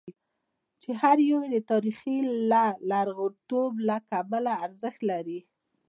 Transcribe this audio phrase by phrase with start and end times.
[0.81, 2.15] چې هر یو یې د تاریخي
[2.89, 5.39] لرغونتوب له کبله ارزښت لري.